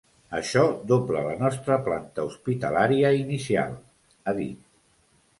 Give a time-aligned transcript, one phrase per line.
[0.35, 0.61] “Això
[0.91, 3.75] dobla la nostra planta hospitalària inicial”,
[4.25, 4.65] ha dit.